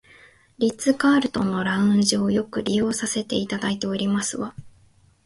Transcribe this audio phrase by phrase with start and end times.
[0.57, 4.55] リッツカールトンのラウンジをよく利用させていただいておりますわ